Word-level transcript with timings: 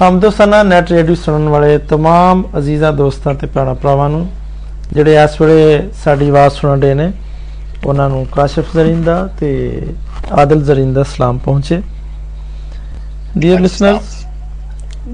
ਹਮਦੋਸਤਾਨਾ 0.00 0.62
net 0.62 0.90
radio 0.92 1.14
ਸੁਣਨ 1.14 1.48
ਵਾਲੇ 1.48 1.76
तमाम 1.92 2.42
ਅਜ਼ੀਜ਼ਾਂ 2.58 2.92
ਦੋਸਤਾਂ 2.92 3.34
ਤੇ 3.34 3.46
ਭੈਣਾਂ 3.46 3.74
ਭਰਾਵਾਂ 3.74 4.08
ਨੂੰ 4.10 4.26
ਜਿਹੜੇ 4.92 5.24
ਇਸ 5.24 5.40
ਵੇਲੇ 5.40 5.80
ਸਾਡੀ 6.04 6.28
ਆਵਾਜ਼ 6.28 6.52
ਸੁਣ 6.52 6.80
ਰਹੇ 6.80 6.94
ਨੇ 6.94 7.10
ਉਹਨਾਂ 7.84 8.08
ਨੂੰ 8.08 8.24
ਕਾਸ਼ਫ 8.26 8.72
ਜ਼ਰਿੰਦਾ 8.74 9.28
ਤੇ 9.40 9.50
ਆਦਲ 10.32 10.62
ਜ਼ਰਿੰਦਾ 10.62 11.02
ਸਲਾਮ 11.06 11.38
ਪਹੁੰਚੇ 11.38 11.80
ਡੀਅਰ 13.36 13.60
ਲਿਸਨਰਸ 13.60 14.16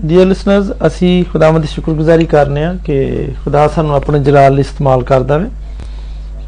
ਡੀਅਰ 0.04 0.26
ਲਿਸਨਰਸ 0.26 0.70
ਅਸੀਂ 0.86 1.24
ਖੁਦਾਵੰਦ 1.24 1.62
ਦੀ 1.62 1.68
ਸ਼ੁਕਰਗੁਜ਼ਾਰੀ 1.68 2.26
ਕਰਨੇ 2.26 2.64
ਆ 2.64 2.72
ਕਿ 2.84 3.26
ਖੁਦਾ 3.44 3.66
ਸਾਨੂੰ 3.68 3.94
ਆਪਣੇ 3.94 4.18
ਜਲਾਲ 4.20 4.54
ਲਈ 4.54 4.60
ਇਸਤੇਮਾਲ 4.60 5.02
ਕਰਦਾ 5.02 5.36
ਵੇ 5.38 5.48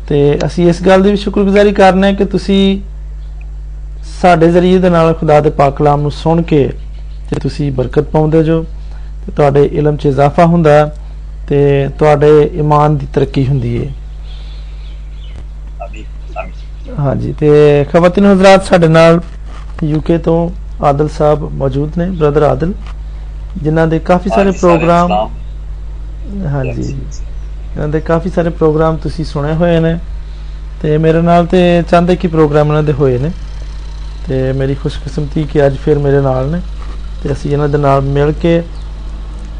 ਤੇ 0.09 0.39
ਅਸੀਂ 0.47 0.69
ਇਸ 0.69 0.83
ਗੱਲ 0.83 1.03
ਦੀ 1.03 1.11
ਵੀ 1.11 1.17
ਸ਼ੁਕਰਗੁਜ਼ਾਰੀ 1.17 1.73
ਕਰਨੇ 1.73 2.09
ਆ 2.09 2.13
ਕਿ 2.13 2.25
ਤੁਸੀਂ 2.27 2.81
ਸਾਡੇ 4.21 4.49
ਜ਼ਰੀਏ 4.49 4.79
ਦੇ 4.79 4.91
ਨਾਲ 4.91 5.13
ਖੁਦਾ 5.15 5.41
ਦੇ 5.41 5.51
ਪਾਕ 5.53 5.77
ਕਲਾਮ 5.77 6.01
ਨੂੰ 6.01 6.11
ਸੁਣ 6.13 6.43
ਕੇ 6.43 6.69
ਤੇ 7.32 7.40
ਤੁਸੀਂ 7.40 7.72
ਬਰਕਤ 7.72 8.10
ਪਾਉਂਦੇ 8.12 8.44
ਜੋ 8.44 8.62
ਤੇ 9.26 9.32
ਤੁਹਾਡੇ 9.32 9.64
ਇਲਮ 9.74 9.98
'ਚ 9.98 10.06
ਇਜ਼ਾਫਾ 10.06 10.46
ਹੁੰਦਾ 10.46 10.72
ਤੇ 11.48 11.60
ਤੁਹਾਡੇ 12.00 12.30
ਈਮਾਨ 12.56 12.98
ਦੀ 12.98 13.08
ਤਰੱਕੀ 13.14 13.46
ਹੁੰਦੀ 13.48 13.78
ਹੈ 13.78 13.92
ਹਾਂਜੀ 17.00 17.34
ਤੇ 17.34 17.50
ਖਵਾਤਿਨ 17.92 18.26
ਹਜ਼ਰਤ 18.26 18.64
ਸਾਡੇ 18.66 18.88
ਨਾਲ 18.88 19.20
ਯੂਕੇ 19.84 20.18
ਤੋਂ 20.20 20.50
ਆਦਲ 20.86 21.08
ਸਾਹਿਬ 21.10 21.44
ਮੌਜੂਦ 21.54 21.98
ਨੇ 21.98 22.10
ਬ੍ਰਦਰ 22.12 22.42
ਆਦਲ 22.44 22.74
ਜਿਨ੍ਹਾਂ 23.64 23.88
ਦੇ 23.88 24.00
ਕਾਫੀ 24.02 24.30
ਸਾਰੇ 24.30 24.52
ਪ੍ਰੋਗਰਾਮ 24.54 25.12
ਹਾਂਜੀ। 26.48 26.82
ਇਹਨਾਂ 26.84 27.88
ਦੇ 27.88 28.00
ਕਾਫੀ 28.02 28.30
ਸਾਰੇ 28.30 28.50
ਪ੍ਰੋਗਰਾਮ 28.52 28.98
ਤੁਸੀਂ 28.98 29.26
ਸੁਣੇ 29.26 29.54
ਹੋਏ 29.54 29.80
ਨੇ 29.80 29.98
ਤੇ 30.82 30.98
ਮੇਰੇ 30.98 31.22
ਨਾਲ 31.22 31.46
ਤੇ 31.46 31.62
ਚੰਦ 31.92 32.12
ਕੀ 32.14 32.28
ਪ੍ਰੋਗਰਾਮ 32.28 32.68
ਇਹਨਾਂ 32.68 32.84
ਦੇ 32.84 32.94
ਹੋਏ 32.94 33.18
ਨੇ 33.18 33.32
ਤੇ 34.28 34.52
ਮੇਰੀ 34.54 34.76
ਖੁਸ਼ਕਿਸਮਤੀ 34.76 35.44
ਕਿ 35.44 35.66
ਅੱਜ 35.66 35.76
ਫਿਰ 35.78 36.00
ਮੇਰੇ 36.00 36.22
ਨਾਲ 36.22 36.50
ਨੇ। 36.52 36.60
ਤੇ 37.24 37.32
ਅਸੀਂ 37.32 37.52
ਇਹਨਾਂ 37.52 37.70
ਦੇ 37.70 37.78
ਨਾਲ 37.78 38.02
ਮਿਲ 38.02 38.32
ਕੇ 38.32 38.62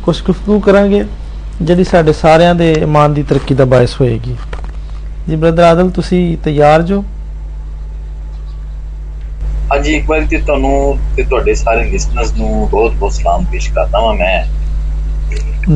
ਕੁਝ 0.04 0.22
ਗੁਫ਼ਤਗੂ 0.22 0.60
ਕਰਾਂਗੇ 0.60 1.04
ਜਿਹੜੀ 1.62 1.84
ਸਾਡੇ 1.84 2.14
ਸਾਰਿਆਂ 2.14 2.56
ਦੇ 2.56 2.72
ਇਮਾਨ 2.74 3.14
ਦੀ 3.14 3.24
ਤਰੱਕੀ 3.24 3.56
ਦਾ 3.56 3.66
ਬਾਇਸ 3.66 4.02
ਹੋਏਗੀ। 4.02 4.36
ਜੀ 5.30 5.36
ਬ੍ਰਦਰ 5.36 5.64
ਆਦਲ 5.64 5.90
ਤੁਸੀਂ 5.90 6.38
ਤਿਆਰ 6.38 6.82
ਜੋ? 6.82 7.04
ਹਾਂਜੀ 9.72 9.94
ਇੱਕ 9.96 10.10
ਵਾਰੀ 10.10 10.26
ਤੇ 10.26 10.38
ਤੁਹਾਨੂੰ 10.38 10.98
ਤੇ 11.16 11.24
ਤੁਹਾਡੇ 11.24 11.54
ਸਾਰੇ 11.54 11.84
ਲਿਸਨਰਸ 11.84 12.34
ਨੂੰ 12.34 12.70
ਬਹੁਤ 12.72 12.94
ਬਹੁਤ 12.94 13.14
ਸਲਾਮ 13.14 13.46
ਪੇਸ਼ 13.46 13.72
ਕਰਦਾ 13.74 14.00
ਹਾਂ 14.00 14.14
ਮੈਂ। 14.14 14.46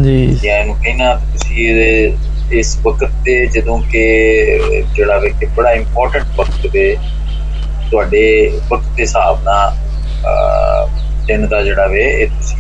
ਜੀ। 0.03 0.25
ਜੀ 0.25 0.47
ਇਹਨੂੰ 0.47 0.75
ਕਹਿਣਾ 0.75 1.15
ਤੁਸੀਂ 1.15 1.67
ਇਹਦੇ 1.67 2.17
ਇਸ 2.59 2.77
ਵਕਤ 2.83 3.11
ਤੇ 3.25 3.45
ਜਦੋਂ 3.45 3.79
ਕਿ 3.79 4.03
ਜਿਹੜਾ 4.95 5.17
ਵੇ 5.17 5.29
ਕਿ 5.29 5.45
ਬੜਾ 5.45 5.71
ਇੰਪੋਰਟੈਂਟ 5.71 6.25
ਵਕਤ 6.37 6.67
ਵੇ 6.73 6.97
ਤੁਹਾਡੇ 7.91 8.51
ਵਕਤ 8.71 8.85
ਦੇ 8.95 9.01
ਹਿਸਾਬ 9.01 9.43
ਨਾਲ 9.43 9.73
ਦਿਨ 11.27 11.47
ਦਾ 11.47 11.61
ਜਿਹੜਾ 11.63 11.85
ਵੇ, 11.87 12.03
ਇਹ 12.13 12.27
ਤੁਸੀਂ 12.29 12.57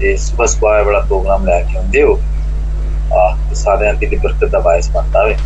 ਤੇ 0.00 0.16
ਸਵੇਰ 0.16 0.46
ਸਵੇਰ 0.48 0.82
ਵਾਲਾ 0.84 1.00
ਪ੍ਰੋਗਰਾਮ 1.00 1.44
ਲੈ 1.46 1.60
ਕੇ 1.62 1.76
ਆਉਂਦੇ 1.78 2.02
ਹੋ। 2.02 2.18
ਆ 3.14 3.36
ਸਾਰਿਆਂ 3.54 3.94
ਦੀ 3.94 4.16
ਬਰਕਤ 4.16 4.44
ਦਾ 4.44 4.58
ਬਾਇਸ 4.60 4.90
ਬਣਦਾ 4.90 5.24
ਵੇ। 5.24 5.36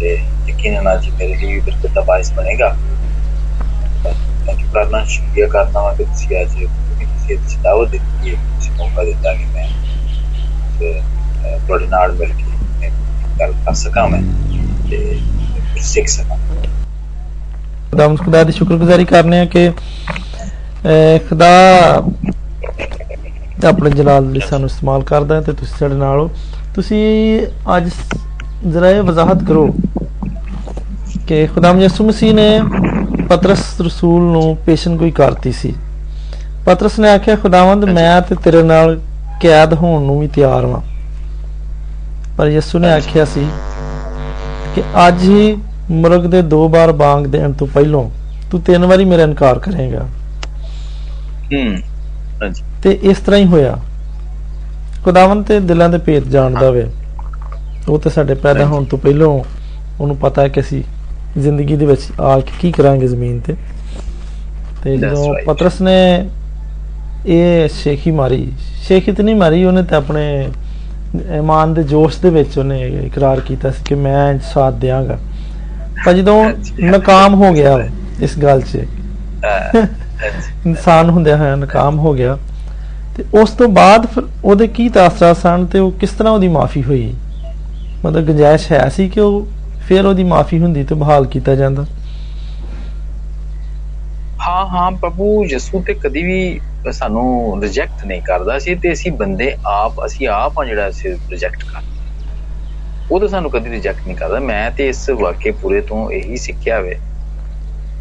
ਤੇ 0.00 0.18
ਯਕੀਨਨ 0.48 0.92
ਅੱਜ 0.92 1.08
ਮੇਰੇ 1.10 1.34
ਲਈ 1.34 1.52
ਵੀ 1.52 1.60
ਬਰਕਤ 1.60 1.94
ਦਾ 1.94 2.00
ਬਾਇਸ 2.08 2.32
ਬਣੇਗਾ। 2.32 2.76
ਮੈਂ 4.04 4.54
ਕੀ 4.54 4.64
ਕਰਨਾ, 4.74 5.04
ਸ਼ੁਕਰੀਆ 5.04 5.46
ਕਰਨਾ 5.48 5.82
ਵਾ 5.82 5.92
ਕਿ 5.94 6.04
ਤੁਸੀਂ 6.04 6.40
ਅੱਜ 6.40 6.52
ਤੁਸੀਂ 6.52 7.36
ਇਸ 7.36 7.56
ਦਾਵਤ 7.62 7.90
ਦਿੱਤੀ 7.90 8.30
ਹੈ 8.30 8.40
ਤੁਸੀਂ 8.54 8.72
ਮੌਕਾ 8.72 9.04
ਦਿੱਤਾ 9.04 9.34
ਕਿ 9.34 9.44
ਮੈਂ 9.46 9.68
ਤੁਹਾਡੇ 11.58 11.86
ਨਾਲ 11.86 12.12
ਮਿਲ 12.12 12.32
ਕੇ 12.32 12.90
ਗੱਲ 13.40 13.52
ਕਰ 13.66 13.74
ਸਕਾਂ 13.74 14.08
ਮੈਂ, 14.08 14.22
ਤੇ 14.90 14.96
ਕੁਝ 15.72 15.82
ਸਿੱਖ 15.84 16.08
ਸਕਾਂ। 16.08 16.36
ਖੁਦਾ 17.90 18.06
ਖੁਦਾ 18.16 18.42
ਦੀ 18.44 18.52
ਸ਼ੁਕਰਗੁਜ਼ਾਰੀ 18.52 19.04
ਕਰਨੇ 19.04 19.40
ਆ 19.40 19.44
ਕਿ 19.46 19.70
ਖੁਦਾ 21.28 21.46
ਆਪਣੇ 23.68 23.90
ਜਲਾਲ 23.90 24.30
ਲਈ 24.30 24.40
ਸਾਨੂੰ 24.40 24.66
ਇਸਤੇਮਾਲ 24.66 25.02
ਕਰਦਾ 25.02 25.40
ਤੇ 25.40 25.52
ਤੁਸੀਂ 25.52 25.76
ਸਾਡੇ 25.78 25.94
ਨਾਲ 25.94 26.18
ਹੋ। 26.20 26.30
ਤੁਸੀਂ 26.74 27.46
ਅੱਜ 27.76 27.88
ਜ਼ਰਾ 28.66 28.90
ਇਹ 28.90 29.02
ਵਜ਼ਾਹਤ 29.02 29.44
ਕਰੋ 29.44 29.66
ਕਿ 31.28 31.46
ਖੁਦਾਮ 31.46 31.80
ਯਿਸੂ 31.80 32.06
ਮਸੀਹ 32.08 32.34
ਨੇ 32.34 32.60
ਪਤਰਸ 33.30 33.80
ਰਸੂਲ 33.80 34.22
ਨੂੰ 34.32 34.56
ਪੇਸ਼ਨ 34.66 34.96
ਕੋਈ 34.96 35.10
ਕਰਤੀ 35.10 35.52
ਸੀ। 35.52 35.74
ਪਤਰਸ 36.66 36.98
ਨੇ 36.98 37.10
ਆਖਿਆ 37.10 37.36
ਖੁਦਾਵੰਦ 37.36 37.84
ਮੈਂ 37.84 38.20
ਤੇ 38.22 38.34
ਤੇਰੇ 38.34 38.62
ਨਾਲ 38.62 39.00
ਕੈਦ 39.42 39.74
ਹੋਣ 39.74 40.02
ਨੂੰ 40.02 40.18
ਵੀ 40.20 40.28
ਤਿਆਰ 40.28 40.64
ਹਾਂ 40.64 40.80
ਪਰ 42.38 42.46
ਯਿਸੂ 42.46 42.78
ਨੇ 42.78 42.92
ਆਖਿਆ 42.92 43.24
ਸੀ 43.24 43.46
ਕਿ 44.74 44.82
ਅੱਜ 45.08 45.22
ਹੀ 45.22 45.56
ਮੁਰਗ 45.90 46.26
ਦੇ 46.26 46.42
ਦੋ 46.42 46.68
ਵਾਰ 46.68 46.92
ਬਾਂਗ 46.92 47.24
ਦੇਣ 47.24 47.52
ਤੋਂ 47.52 47.66
ਪਹਿਲਾਂ 47.66 48.04
ਤੂੰ 48.50 48.60
ਤਿੰਨ 48.60 48.84
ਵਾਰੀ 48.84 49.04
ਮੇਰਾ 49.04 49.22
ਇਨਕਾਰ 49.22 49.58
ਕਰੇਗਾ। 49.58 50.06
ਹੂੰ 51.52 51.76
ਹਾਂਜੀ। 52.42 52.62
ਤੇ 52.82 52.98
ਇਸ 53.02 53.18
ਤਰ੍ਹਾਂ 53.18 53.40
ਹੀ 53.40 53.46
ਹੋਇਆ। 53.46 53.78
ਖੁਦਾਵੰਦ 55.04 55.46
ਤੇ 55.46 55.60
ਦਿਲਾਂ 55.60 55.88
ਦੇ 55.88 55.98
ਭੇਤ 55.98 56.24
ਜਾਣਦਾ 56.24 56.70
ਵੇ। 56.70 56.86
ਉਹ 57.88 57.98
ਤੇ 57.98 58.10
ਸਾਡੇ 58.10 58.34
ਪੈਦਾ 58.34 58.66
ਹੋਣ 58.66 58.84
ਤੋਂ 58.84 58.98
ਪਹਿਲਾਂ 58.98 59.26
ਉਹਨੂੰ 60.00 60.16
ਪਤਾ 60.16 60.42
ਹੈ 60.42 60.48
ਕਿ 60.48 60.60
ਅਸੀਂ 60.60 60.82
ਜ਼ਿੰਦਗੀ 61.40 61.76
ਦੇ 61.76 61.86
ਵਿੱਚ 61.86 62.00
ਆ 62.20 62.40
ਕੇ 62.40 62.52
ਕੀ 62.60 62.72
ਕਰਾਂਗੇ 62.72 63.08
ਜ਼ਮੀਨ 63.08 63.40
ਤੇ। 63.40 63.54
ਤੇ 64.84 64.96
ਜਦੋਂ 64.96 65.34
ਪਤਰਸ 65.46 65.80
ਨੇ 65.80 66.28
ਇਹ 67.26 67.68
ਸ਼ੇਖੀ 67.68 68.10
ਮਾਰੀ 68.10 68.52
ਸ਼ੇਖੀ 68.88 69.12
ਤੇ 69.12 69.22
ਨਹੀਂ 69.22 69.36
ਮਾਰੀ 69.36 69.64
ਉਹਨੇ 69.64 69.82
ਤੇ 69.82 69.96
ਆਪਣੇ 69.96 70.48
ਇਮਾਨ 71.36 71.74
ਦੇ 71.74 71.82
ਜੋਸ਼ 71.82 72.20
ਦੇ 72.20 72.30
ਵਿੱਚ 72.30 72.58
ਉਹਨੇ 72.58 72.80
ਇਕਰਾਰ 73.06 73.40
ਕੀਤਾ 73.40 73.70
ਸੀ 73.70 73.82
ਕਿ 73.84 73.94
ਮੈਂ 73.94 74.38
ਸਾਥ 74.52 74.74
ਦਿਆਂਗਾ। 74.74 75.18
ਪਰ 76.06 76.12
ਜਦੋਂ 76.12 76.50
ਨਾਕਾਮ 76.80 77.34
ਹੋ 77.34 77.52
ਗਿਆ 77.52 77.88
ਇਸ 78.20 78.38
ਗੱਲ 78.38 78.60
'ਚ। 78.60 78.78
ਇਨਸਾਨ 80.66 81.10
ਹੁੰਦਿਆਂ 81.10 81.36
ਹੋਇਆ 81.36 81.56
ਨਾਕਾਮ 81.56 81.98
ਹੋ 81.98 82.12
ਗਿਆ। 82.14 82.36
ਤੇ 83.16 83.24
ਉਸ 83.40 83.50
ਤੋਂ 83.50 83.68
ਬਾਅਦ 83.68 84.06
ਫਿਰ 84.06 84.22
ਉਹਦੇ 84.44 84.66
ਕੀ 84.68 84.88
ਤਾਸਰਾਤ 84.88 85.36
ਸਨ 85.36 85.66
ਤੇ 85.66 85.78
ਉਹ 85.78 85.90
ਕਿਸ 85.92 86.10
ਤਰ੍ਹਾਂ 86.10 86.32
ਉਹਦੀ 86.32 86.48
ਮਾਫੀ 86.48 86.82
ਹੋਈ? 86.82 87.12
ਮਤਲਬ 88.04 88.26
ਗੁੰਜਾਇਸ਼ 88.26 88.70
ਹੈ 88.72 88.88
ਸੀ 88.88 89.08
ਕਿ 89.08 89.20
ਉਹ 89.20 89.46
ਫਿਰ 89.88 90.06
ਉਹਦੀ 90.06 90.24
ਮਾਫੀ 90.24 90.58
ਹੁੰਦੀ 90.58 90.84
ਤੇ 90.84 90.94
ਬਹਾਲ 90.94 91.26
ਕੀਤਾ 91.26 91.54
ਜਾਂਦਾ? 91.54 91.84
ਹਾਂ 94.40 94.66
ਹਾਂ 94.68 94.90
ਪ੍ਰਭੂ 94.92 95.28
ਯਿਸੂ 95.44 95.82
ਤੇ 95.82 95.94
ਕਦੀ 95.94 96.22
ਵੀ 96.22 96.60
ਸਾਨੂੰ 96.92 97.60
ਰਿਜੈਕਟ 97.62 98.04
ਨਹੀਂ 98.06 98.22
ਕਰਦਾ 98.22 98.58
ਸੀ 98.58 98.74
ਤੇ 98.74 98.92
ਅਸੀਂ 98.92 99.12
ਬੰਦੇ 99.12 99.54
ਆਪ 99.66 100.04
ਅਸੀਂ 100.06 100.28
ਆਪ 100.28 100.58
ਆ 100.60 100.64
ਜਿਹੜਾ 100.64 100.88
ਅਸੀਂ 100.88 101.14
ਰਿਜੈਕਟ 101.30 101.64
ਕਰਦੇ 101.64 101.94
ਉਹ 103.10 103.20
ਤਾਂ 103.20 103.28
ਸਾਨੂੰ 103.28 103.50
ਕਦੀ 103.50 103.70
ਰਿਜੈਕਟ 103.70 104.06
ਨਹੀਂ 104.06 104.16
ਕਰਦਾ। 104.16 104.38
ਮੈਂ 104.40 104.70
ਤੇ 104.70 104.88
ਇਸ 104.88 105.08
ਵਾਕਿਏ 105.20 105.52
ਪੂਰੇ 105.62 105.80
ਤੋਂ 105.80 106.10
ਇਹੀ 106.12 106.36
ਸਿੱਖਿਆ 106.36 106.80
ਵੇ। 106.80 106.98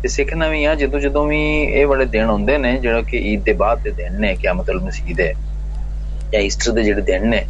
ਤੇ 0.06 0.10
ਸਿੱਖਣਾ 0.10 0.48
ਵੀ 0.48 0.64
ਆ, 0.66 0.74
ਜਦੋਂ 0.76 1.00
ਜਦੋਂ 1.00 1.26
ਵੀ 1.28 1.38
ਇਹ 1.64 1.86
ਵਾਲੇ 1.88 2.06
ਦਿਨ 2.06 2.26
ਹੁੰਦੇ 2.30 2.58
ਨੇ, 2.58 2.72
ਜਿਹੜਾ 2.80 3.02
ਕਿ 3.02 3.18
ਈਦ 3.32 3.44
ਦੇ 3.44 3.54
ਬਾਅਦ 3.62 3.80
ਦੇ 3.84 3.92
ਦਿਨ 3.92 4.20
ਨੇ, 4.22 4.34
ਕਿਆ 4.42 4.54
ਮਤਲਬ 4.54 4.84
ਮਸੀਹ 4.84 5.16
ਦੇ, 5.16 5.34
ਜਾਂ 6.34 6.42
ਈਸਟਰ 6.42 6.72
ਦੇ 6.72 6.84
ਜਿਹੜੇ 6.84 7.02
ਦਿਨ 7.02 7.28
ਨੇ, 7.28 7.42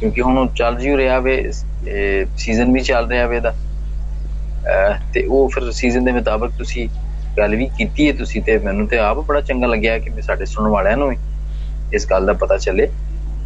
ਕਿਉਂਕਿ 0.00 0.22
ਹੁਣ 0.22 0.48
ਚੱਲ 0.56 0.78
ਜਿਉ 0.78 0.96
ਰਿਹਾ 0.96 1.18
ਵੇ 1.18 1.36
ਸੀਜ਼ਨ 1.52 2.72
ਵੀ 2.72 2.80
ਚੱਲ 2.80 3.08
ਰਿਹਾ 3.10 3.26
ਵੇ 3.26 3.40
ਦਾ 3.40 3.54
ਤੇ 5.14 5.24
ਉਹ 5.24 5.48
ਫਿਰ 5.54 5.70
ਸੀਜ਼ਨ 5.72 6.04
ਦੇ 6.04 6.12
ਮੁਤਾਬਕ 6.12 6.58
ਤੁਸੀਂ 6.58 6.88
ਗੱਲ 7.38 7.56
ਵੀ 7.56 7.68
ਕੀਤੀ 7.78 8.08
ਹੈ 8.08 8.12
ਤੁਸੀਂ 8.16 8.42
ਤੇ 8.42 8.58
ਮੈਨੂੰ 8.58 8.86
ਤੇ 8.88 8.98
ਆਪ 8.98 9.18
ਬੜਾ 9.26 9.40
ਚੰਗਾ 9.40 9.66
ਲੱਗਿਆ 9.66 9.98
ਕਿ 9.98 10.22
ਸਾਡੇ 10.22 10.44
ਸੁਣਨ 10.46 10.70
ਵਾਲਿਆਂ 10.70 10.96
ਨੂੰ 10.96 11.08
ਵੀ 11.08 11.16
ਇਸ 11.94 12.06
ਗੱਲ 12.10 12.26
ਦਾ 12.26 12.32
ਪਤਾ 12.42 12.56
ਚੱਲੇ। 12.58 12.88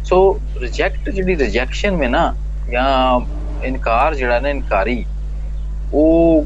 ਸੋ 0.05 0.39
ਰਿਜੈਕਟ 0.61 1.09
ਜਿਹੜੀ 1.09 1.35
ਰਿਜੈਕਸ਼ਨ 1.37 1.95
ਮੇ 1.97 2.07
ਨਾ, 2.07 2.33
ਜਾਂ 2.71 3.19
ਇਨਕਾਰ 3.65 4.15
ਜਿਹੜਾ 4.15 4.39
ਨਾ 4.39 4.49
ਇਨਕਾਰੀ, 4.49 5.03
ਉਹ 5.93 6.45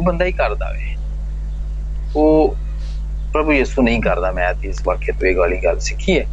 ਉਹ 0.00 0.04
ਬੰਦਾ 0.04 0.24
ਹੀ 0.24 0.32
ਕਰਦਾ 0.32 0.72
ਵੇ। 0.72 0.96
ਉਹ 2.16 2.56
ਪ੍ਰਭੂ 3.32 3.52
ਯਿਸੂ 3.52 3.82
ਨਹੀਂ 3.82 4.00
ਕਰਦਾ 4.00 4.32
ਮੈਂ 4.32 4.54
ਇਸ 4.64 4.80
ਵਾਕਿਆ 4.84 5.14
ਤੋਂ 5.20 5.28
ਇਹ 5.28 5.36
ਵਾਲੀ 5.36 5.56
ਗੱਲ 5.64 5.78
ਸਿੱਖੀ 5.78 6.18
ਹੈ। 6.18 6.24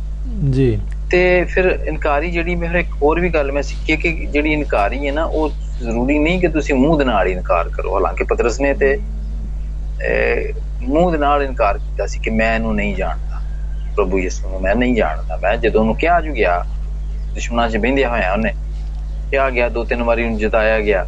ਜੀ। 0.49 0.79
ਤੇ 1.11 1.43
ਫਿਰ 1.43 1.79
ਇਨਕਾਰੀ 1.87 2.31
ਜਿਹੜੀ 2.31 2.55
ਮੈਂ 2.55 2.79
ਇੱਕ 2.79 2.87
ਹੋਰ 3.01 3.19
ਵੀ 3.19 3.29
ਗੱਲ 3.29 3.51
ਮੈਂ 3.51 3.63
ਸਿੱਖੀ 3.63 3.97
ਕਿ 3.97 4.25
ਜਿਹੜੀ 4.25 4.53
ਇਨਕਾਰੀ 4.53 5.07
ਹੈ 5.07 5.11
ਨਾ 5.11 5.23
ਉਹ 5.23 5.49
ਜ਼ਰੂਰੀ 5.79 6.19
ਨਹੀਂ 6.19 6.39
ਕਿ 6.39 6.47
ਤੁਸੀਂ 6.47 6.75
ਮੂੰਹ 6.75 6.97
ਦੇ 6.97 7.05
ਨਾਲ 7.05 7.27
ਇਨਕਾਰ 7.27 7.69
ਕਰੋ। 7.69 7.95
ਹਾਲਾਂਕਿ 7.95 8.23
ਪਤਰਸ 8.23 8.61
ਨੇ 8.61 8.73
ਤੇ 8.73 8.99
ਮੂੰਹ 10.81 11.11
ਦੇ 11.11 11.17
ਨਾਲ 11.17 11.43
ਇਨਕਾਰ 11.43 11.77
ਕੀਤਾ 11.77 12.05
ਸੀ 12.05 12.19
ਕਿ 12.19 12.29
ਮੈਂ 12.29 12.55
ਇਹਨੂੰ 12.55 12.75
ਨਹੀਂ 12.75 12.95
ਜਾਣਦਾ। 12.95 13.41
ਪ੍ਰਭੂ 13.95 14.19
ਯਿਸੂ 14.19 14.49
ਨੂੰ 14.49 14.61
ਮੈਂ 14.61 14.75
ਨਹੀਂ 14.75 14.95
ਜਾਣਦਾ। 14.95 15.37
ਮੈਂ 15.37 15.57
ਜਦੋਂ 15.57 15.81
ਉਹਨੂੰ 15.81 15.95
ਕਿਹਾ 15.95 16.21
ਜੂ 16.21 16.33
ਗਿਆ 16.33 16.65
ਦੁਸ਼ਮਣਾਂ 17.33 17.69
'ਚ 17.69 17.77
ਬਹਿੰਦਿਆ 17.77 18.09
ਹੋਇਆ 18.09 18.33
ਉਹਨੇ 18.33 18.53
ਕਿਹਾ 19.31 19.49
ਗਿਆ 19.49 19.69
ਦੋ 19.69 19.83
ਤਿੰਨ 19.83 20.03
ਵਾਰੀ 20.03 20.23
ਉਹਨੂੰ 20.23 20.39
ਜਤਾਇਆ 20.39 20.79
ਗਿਆ 20.79 21.07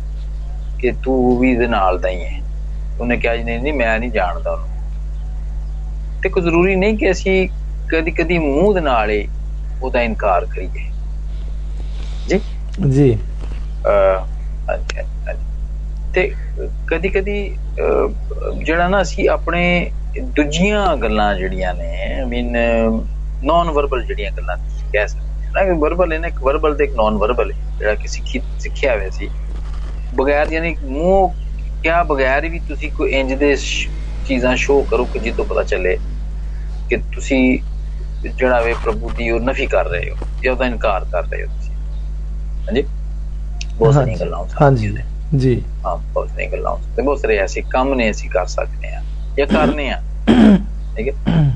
ਕਿ 0.80 0.92
ਤੂੰ 1.04 1.40
ਵੀ 1.40 1.52
ਇਹਦੇ 1.52 1.68
ਨਾਲ 1.68 2.00
ਦਾ 2.00 2.10
ਹੀ 2.10 2.24
ਹੈ। 2.26 2.42
ਉਹਨੇ 3.00 3.18
ਕਿਹਾ 3.18 3.36
ਜੀ 3.36 3.44
ਨਹੀਂ 3.44 3.60
ਨਹੀਂ 3.60 3.74
ਮੈਂ 3.74 3.98
ਨਹੀਂ 4.00 4.12
ਜਾਣਦਾ 4.12 4.52
ਉਹਨੂੰ। 4.52 4.70
ਤੇ 6.24 6.30
ਕੋਈ 6.30 6.44
ਜ਼ਰੂਰੀ 6.44 6.76
ਨਹੀਂ 6.76 6.98
ਕਿ 6.98 7.10
ਅਸੀਂ 7.12 7.50
ਕਦੀ 7.90 8.12
ਕਦੀ 8.14 8.38
ਮੂੰਹ 8.40 8.74
ਦੇ 8.74 8.82
ਨਾਲ 8.82 9.10
ਹੀ 9.10 9.28
ਉਹਦਾ 9.82 10.02
ਇਨਕਾਰ 10.02 10.46
ਕਰੀਏ। 10.48 10.90
ਜੀ? 12.26 12.40
ਜੀ। 12.88 13.18
ਤੇ 16.14 16.30
ਕਦੀ 16.88 17.10
ਕਦੀ 17.10 17.38
ਜਿਹੜਾ 18.56 18.88
ਨਾ 18.88 19.02
ਅਸੀਂ 19.02 19.28
ਆਪਣੇ 19.30 19.64
ਦੂਜੀਆਂ 20.32 20.96
ਗੱਲਾਂ 20.98 21.34
ਜਿਹੜੀਆਂ 21.36 21.74
ਨੇ 21.74 22.24
ਮੀਨ 22.26 22.52
ਨਾਨ 23.44 23.70
ਵਰਬਲ 23.72 24.06
ਜਿਹੜੀਆਂ 24.06 24.32
ਗੱਲਾਂ 24.32 24.58
ਕਹਿ 24.94 25.08
ਸਕਦੇ 25.08 25.52
ਨਾ 25.54 25.64
ਕਿ 25.66 25.72
ਵਰਬਲ 25.80 26.14
ਹੈ 26.14 26.18
ਨਾ 26.20 26.28
ਇੱਕ 26.28 26.42
ਵਰਬਲ 26.42 26.76
ਤੇ 26.76 26.84
ਇੱਕ 26.84 26.94
ਨਾਨ 26.96 27.18
ਵਰਬਲ 27.18 27.54
ਜਿਹੜਾ 27.54 27.96
ਕਿ 27.96 28.08
ਸਿੱਖੀ 28.08 28.42
ਸਿੱਖਿਆ 28.58 28.96
ਹੋਇਆ 28.96 29.10
ਸੀ। 29.10 29.30
ਬਗੈਰ 30.14 30.48
ਯਾਨੀ 30.48 30.76
ਮੂੰਹ 30.84 31.34
ਕਿਆ 31.84 32.04
ਬਗੈਰ 32.04 32.48
ਵੀ 32.50 32.60
ਤੁਸੀਂ 32.60 32.92
ਕੋਈ 32.92 33.12
ਇੰਜ 33.12 33.34
ਦੇ 33.34 33.56
ਚੀਜ਼ਾਂ 34.26 34.56
ਸ਼ੋ 34.56 34.82
ਕਰੋ 34.84 35.06
ਕਿ 35.06 35.20
ਜਿੱਤੋਂ 35.20 35.46
ਪਤਾ 35.46 35.64
ਚੱਲੇ 35.64 35.98
ਕਿ 36.90 36.98
ਤੁਸੀਂ 37.14 37.60
ਜਿਹੜਾ 38.30 38.60
ਵੇ 38.62 38.74
ਪ੍ਰਭੂ 38.74 39.10
ਦੀ 39.10 39.30
ਉਹ 39.32 39.40
ਨਫੀ 39.40 39.66
ਕਰ 39.68 39.86
ਰਹੇ 39.86 40.10
ਹੋ 40.12 40.16
ਜਾਂ 40.44 40.52
ਉਹਦਾ 40.54 40.66
ਇਨਕਾਰ 40.66 41.06
ਕਰ 41.06 41.24
ਰਹੇ 41.24 41.42
ਹੋ 41.44 41.48
ਤੁਸੀਂ। 41.48 41.74
ਹਾਂਜੀ? 42.68 42.82
ਬਹੁਤ 43.78 43.94
ਸਾਰੀਆਂ 43.94 44.18
ਗੱਲਾਂ 44.18 44.44
ਹਾਂਜੀ। 44.62 44.94
ਜੀ। 45.36 45.62
ਹਾਂ 45.86 45.96
ਬਹੁਤ 45.98 46.30
ਸਾਰੀਆਂ 46.30 46.50
ਗੱਲਾਂ 46.52 46.76
ਸਕਦੀਆਂ 46.78 47.06
ਬਹੁਤ 47.06 47.20
ਸਾਰੇ 47.20 47.38
ਐਸੇ 47.38 47.62
ਕੰਮ 47.70 47.94
ਨੇ 47.94 48.10
ਅਸੀਂ 48.12 48.30
ਕਰ 48.30 48.46
ਸਕਦੇ 48.46 48.94
ਹਾਂ 48.96 49.02
ਜਾਂ 49.38 49.48
ਕਰਨੇ 49.48 49.90
ਆ 49.90 50.02
ਠੀਕ 50.98 51.08
ਹੈ? 51.08 51.14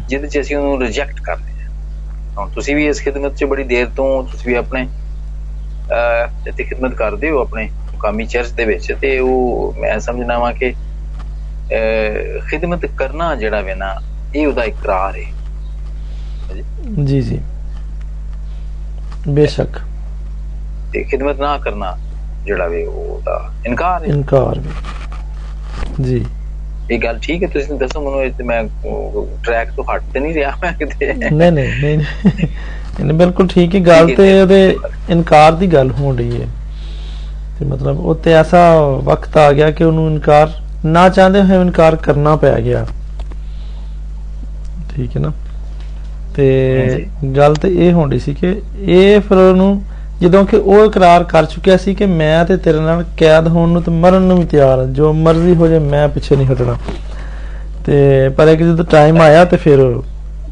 ਜਿਹਦੇ 0.07 0.27
ਚ 0.27 0.39
ਅਸੀਂ 0.39 0.55
ਉਹਨੂੰ 0.55 0.79
ਰਿਜੈਕਟ 0.81 1.19
ਕਰਦੇ 1.19 1.51
ਹਾਂ। 1.53 1.69
ਹੁਣ 2.37 2.49
ਤੁਸੀਂ 2.49 2.75
ਵੀ 2.75 2.87
ਇਸ 2.87 3.01
ਖਿਦਮਤ 3.01 3.35
'ਚ 3.35 3.43
ਬੜੀ 3.43 3.63
ਦੇਰ 3.63 3.87
ਤੋਂ 3.87 4.23
ਤੁਸੀਂ 4.23 4.47
ਵੀ 4.47 4.55
ਆਪਣੇ 4.55 4.87
ਅਹ 5.91 6.51
ਤੇ 6.51 6.63
ਖਿਦਮਤ 6.63 6.93
ਕਰਦੇ 6.93 7.29
ਹੋ 7.29 7.39
ਆਪਣੇ 7.39 7.69
ਮੁਕਾਮੀ 8.03 8.25
ਚਰਚ 8.25 8.49
ਦੇ 8.49 8.65
ਵਿੱਚ 8.65 8.91
ਤੇ 9.01 9.17
ਉਹ 9.19 9.75
ਮੈਂ 9.79 9.99
ਸਮਝਣਾ 9.99 10.37
ਵਾਂ 10.39 10.53
ਕਿ 10.53 10.73
ਖਿਦਮਤ 12.49 12.85
ਕਰਨਾ 12.97 13.35
ਜਿਹੜਾ 13.35 13.61
ਵੇ 13.61 13.75
ਨਾ 13.75 13.95
ਇਹ 14.35 14.47
ਉਹਦਾ 14.47 14.63
ਇਕਰਾਰ 14.63 15.17
ਹੈ 15.17 15.31
ਜੀ 17.03 17.21
ਜੀ। 17.21 17.39
ਬੇਸ਼ੱਕ। 19.27 19.79
ਤੇ 20.93 21.03
ਖਿਦਮਤ 21.03 21.39
ਨਾ 21.39 21.57
ਕਰਨਾ 21.57 21.97
ਜਿਹੜਾ 22.45 22.67
ਵੇ 22.67 22.85
ਉਹ 22.85 22.93
ਉਹਦਾ 22.93 23.53
ਇਨਕਾਰ 23.65 24.01
ਹੈ 24.03 24.07
ਇਨਕਾਰ 24.07 24.59
ਵੀ। 24.59 26.03
ਜੀ। 26.03 26.25
ਇਹ 26.91 26.99
ਗੱਲ 26.99 27.19
ਠੀਕ 27.21 27.43
ਹੈ 27.43 27.47
ਤੁਸੀਂ 27.47 27.77
ਦੱਸੋ 27.79 28.01
ਮੈਨੂੰ 28.01 28.23
ਇਹ 28.23 28.31
ਤੇ 28.31 28.43
ਮੈਂ 28.43 28.63
ਟਰੈਕ 29.43 29.71
ਤੋਂ 29.71 29.83
ਹਟ 29.83 30.01
ਤੇ 30.13 30.19
ਨਹੀਂ 30.19 30.33
ਰਿਹਾ 30.33 30.55
ਮੈਂ 30.61 30.73
ਕਿਤੇ। 30.73 31.13
ਨਹੀਂ 31.13 31.51
ਨਹੀਂ 31.51 31.97
ਨਹੀਂ 32.97 33.13
ਬਿਲਕੁਲ 33.13 33.47
ਠੀਕ 33.47 33.75
ਹੀ 33.75 33.79
ਗੱਲ 33.79 34.15
ਤੇ 34.15 34.41
ਉਹਦੇ 34.41 34.77
ਇਨਕਾਰ 35.09 35.51
ਦੀ 35.51 35.67
ਗੱਲ 35.67 35.91
ਹੋ 35.91 36.11
ਰਹੀ 36.11 36.41
ਹੈ 36.41 36.47
ਤੇ 37.59 37.65
ਮਤਲਬ 37.65 37.99
ਉਹ 37.99 38.15
ਤੇ 38.15 38.33
ਐਸਾ 38.33 38.79
ਵਕਤ 39.03 39.37
ਆ 39.37 39.51
ਗਿਆ 39.51 39.71
ਕਿ 39.71 39.83
ਉਹਨੂੰ 39.83 40.11
ਇਨਕਾਰ 40.11 40.49
ਨਾ 40.85 41.09
ਚਾਹੁੰਦੇ 41.09 41.41
ਹੋਏ 41.43 41.61
ਇਨਕਾਰ 41.61 41.95
ਕਰਨਾ 41.95 42.35
ਪੈ 42.35 42.61
ਗਿਆ। 42.61 42.85
ਠੀਕ 44.95 45.15
ਹੈ 45.15 45.21
ਨਾ? 45.21 45.31
ਤੇ 46.35 47.05
ਗੱਲ 47.37 47.55
ਤੇ 47.55 47.69
ਇਹ 47.87 47.93
ਹੋਣੀ 47.93 48.19
ਸੀ 48.19 48.33
ਕਿ 48.33 48.61
ਇਹ 48.79 49.19
ਫਿਰ 49.21 49.37
ਉਹਨੂੰ 49.37 49.81
ਜਦੋਂ 50.21 50.45
ਕਿ 50.45 50.57
ਉਹ 50.57 50.85
ਇਕਰਾਰ 50.85 51.23
ਕਰ 51.23 51.45
ਚੁੱਕਿਆ 51.45 51.77
ਸੀ 51.77 51.95
ਕਿ 51.95 52.05
ਮੈਂ 52.05 52.45
ਤੇ 52.45 52.57
ਤੇਰੇ 52.57 52.79
ਨਾਲ 52.79 53.03
ਕੈਦ 53.17 53.47
ਹੋਣ 53.47 53.69
ਨੂੰ 53.69 53.81
ਤੇ 53.81 53.91
ਮਰਨ 53.91 54.21
ਨੂੰ 54.21 54.37
ਵੀ 54.39 54.45
ਤਿਆਰ 54.45 54.79
ਹਾਂ 54.79 54.85
ਜੋ 54.85 55.13
ਮਰਜ਼ੀ 55.13 55.55
ਹੋ 55.55 55.67
ਜਾਏ 55.67 55.79
ਮੈਂ 55.79 56.07
ਪਿੱਛੇ 56.07 56.35
ਨਹੀਂ 56.35 56.47
ਹਟਣਾ। 56.47 56.75
ਤੇ 57.85 58.29
ਪਰ 58.29 58.47
ਇੱਕ 58.47 58.61
ਜਦੋਂ 58.63 58.85
ਟਾਈਮ 58.85 59.21
ਆਇਆ 59.21 59.45
ਤੇ 59.45 59.57
ਫਿਰ 59.57 60.01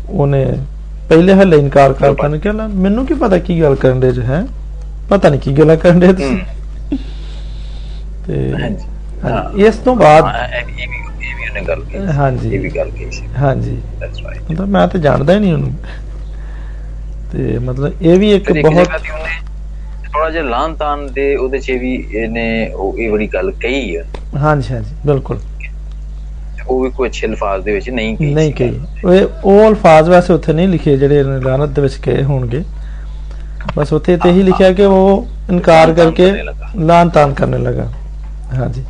ਉਹਨੇ 0.09 0.57
ਪਹਿਲੇ 1.09 1.33
ਹੱਲੇ 1.33 1.57
ਇਨਕਾਰ 1.57 1.93
ਕਰਤਾ 1.93 2.27
ਨੇ 2.27 2.39
ਕਿਹਾ 2.39 2.67
ਮੈਨੂੰ 2.67 3.05
ਕੀ 3.05 3.13
ਪਤਾ 3.13 3.37
ਕੀ 3.37 3.61
ਗੱਲ 3.61 3.75
ਕਰਨ 3.75 3.99
ਦੇ 3.99 4.11
ਚ 4.11 4.19
ਹੈ? 4.19 4.45
ਪਤਾ 5.09 5.29
ਨਹੀਂ 5.29 5.39
ਕੀ 5.39 5.53
ਗੱਲਾਂ 5.53 5.77
ਕਰਨ 5.77 5.99
ਦੇ 5.99 6.13
ਤੁਸੀਂ 6.13 6.37
ਤੇ 8.27 8.51
ਹਾਂਜੀ। 8.53 9.63
ਇਸ 9.63 9.75
ਤੋਂ 9.77 9.95
ਬਾਅਦ 9.95 10.25
ਇਹ 10.53 10.65
ਵੀ 10.65 10.81
ਇਹ 10.81 11.35
ਵੀ 11.35 11.47
ਉਹਨੇ 11.47 11.61
ਗੱਲ 11.61 11.83
ਕਹੀ 11.83 12.05
ਹਾਂਜੀ। 12.17 12.49
ਇਹ 12.49 12.59
ਵੀ 12.59 12.69
ਗੱਲ 12.69 12.89
ਕਹੀ 12.91 13.09
ਸੀ। 13.11 13.27
ਹਾਂਜੀ। 13.37 13.77
ਦੈਟਸ 13.99 14.21
ਰਾਈਟ 14.21 14.51
ਮਤਲਬ 14.51 14.69
ਮੈਂ 14.69 14.87
ਤਾਂ 14.87 14.99
ਜਾਣਦਾ 14.99 15.33
ਹੀ 15.33 15.39
ਨਹੀਂ 15.39 15.53
ਉਹਨੂੰ। 15.53 15.73
ਤੇ 17.31 17.57
ਮਤਲਬ 17.59 18.01
ਇਹ 18.01 18.17
ਵੀ 18.19 18.31
ਇੱਕ 18.31 18.51
ਬਹੁਤ 18.53 18.89
ਥੋੜਾ 20.05 20.29
ਜਿਹਾ 20.29 20.43
ਲਾਂਤਾਨ 20.43 21.05
ਦੇ 21.13 21.35
ਉਹਦੇ 21.35 21.59
'ਚ 21.59 21.71
ਵੀ 21.81 21.93
ਇਹਨੇ 22.13 22.45
ਉਹ 22.69 22.97
ਇਹ 22.99 23.11
ਬੜੀ 23.11 23.27
ਗੱਲ 23.27 23.51
ਕਹੀ 23.61 23.95
ਹੈ 23.97 24.03
ਹਾਂਜੀ 24.37 24.73
ਹਾਂਜੀ 24.73 24.95
ਬਿਲਕੁਲ। 25.05 25.39
ਉਹ 26.67 26.81
ਵੀ 26.83 26.89
ਕੋਈ 26.89 27.07
ਅੱਛੇ 27.07 27.27
ਅਲਫਾਜ਼ 27.27 27.63
ਦੇ 27.65 27.73
ਵਿੱਚ 27.73 27.89
ਨਹੀਂ 27.89 28.15
ਕਹੀ 28.17 28.33
ਨਹੀਂ 28.33 28.51
ਕਹੀ। 28.53 28.79
ਉਹ 29.05 29.13
ਉਹ 29.43 29.67
ਅਲਫਾਜ਼ 29.67 30.09
ਵੈਸੇ 30.09 30.33
ਉੱਥੇ 30.33 30.53
ਨਹੀਂ 30.53 30.67
ਲਿਖੇ 30.67 30.95
ਜਿਹੜੇ 30.97 31.23
ਲਾਨਤ 31.23 31.69
ਦੇ 31.69 31.81
ਵਿੱਚ 31.81 31.95
ਕਹੇ 31.97 32.23
ਹੋਣਗੇ। 32.23 32.63
ਬਸ 33.75 33.93
ਉੱਥੇ 33.93 34.17
ਤੇ 34.17 34.31
ਹੀ 34.31 34.43
ਲਿਖਿਆ 34.43 34.71
ਕਿ 34.73 34.85
ਉਹ 34.85 35.27
ਇਨਕਾਰ 35.49 35.87
ਲਾਂਤਾਨ 35.87 35.93
ਕਰਕੇ 36.05 36.25
ਕਰਨੇ 36.25 36.43
ਲੱਗਾ। 36.43 36.69
ਲਾਨ 36.83 37.09
ਤਾਨ 37.09 37.33
ਕਰਨ 37.33 37.63
ਲੱਗਾ। 37.63 37.87
ਹਾਂਜੀ। 38.51 38.83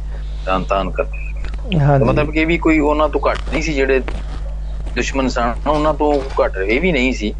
ਲਾਂਤਾਨ 0.48 0.90
ਕਰਨ 0.92 1.10
ਲੱਗਾ 1.10 1.86
ਹਾਂਜੀ। 1.86 2.06
ਮਤਲਬ 2.06 2.32
ਕਿ 2.32 2.46
ਵੀ 2.46 2.58
ਕੋਈ 2.58 2.80
ਉਹਨਾਂ 2.80 3.08
ਤੋਂ 3.10 3.22
ਘੱਟ 3.22 3.40
ਨਹੀਂ 3.52 3.62
ਸੀ 3.62 3.74
ਜਿਹੜੇ 3.74 4.00
ਦੁਸ਼ਮਣ 4.96 5.28
ਸਨ 5.28 5.54
ਉਹਨਾਂ 5.68 5.94
ਤੋਂ 5.94 6.14
ਘੱਟ 6.42 6.58
ਇਹ 6.58 6.80
ਵੀ 6.82 6.92
ਨਹੀਂ 6.92 7.14
ਸੀ 7.14 7.34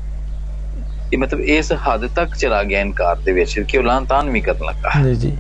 ਇਹ 1.14 1.18
ਮਤਲਬ 1.18 1.40
ਇਸ 1.50 1.72
ਹੱਦ 1.88 2.06
ਤੱਕ 2.08 2.36
ਚਲਾ 2.36 2.64
ਗਿਆ 2.64 2.80
ਇਨਕਾਰ 2.82 3.16
ਦੇ 3.16 3.32
ਵਿੱਚ 3.32 3.60
ਕਿ 3.60 3.78
ਉਹ 3.78 3.84
ਲਾਂਤਾਨ 3.84 4.30
ਵੀ 4.30 4.42
ਕਰਨ 4.42 4.66
ਲੱਗਾ। 4.66 5.02
ਜੀ 5.04 5.16
ਜੀ। 5.16 5.36